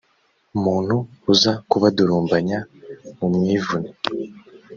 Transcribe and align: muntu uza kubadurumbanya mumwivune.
muntu 0.63 0.95
uza 1.31 1.51
kubadurumbanya 1.69 2.59
mumwivune. 3.17 3.89